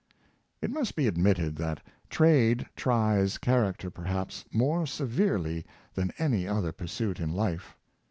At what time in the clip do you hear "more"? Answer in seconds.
4.51-4.87